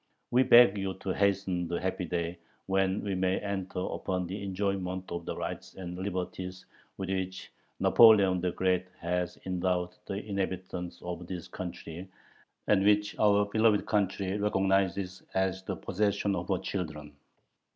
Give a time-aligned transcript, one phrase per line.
[0.31, 5.11] We beg you to hasten the happy day when we may enter upon the enjoyment
[5.11, 6.65] of the rights and liberties
[6.97, 12.09] with which Napoleon the Great has endowed the inhabitants of this country,
[12.65, 17.13] and which our beloved country recognizes as the possession of her children.